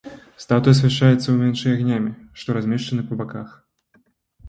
[0.43, 2.11] Статуя асвятляецца ўначы агнямі,
[2.43, 3.49] што размешчаны па баках.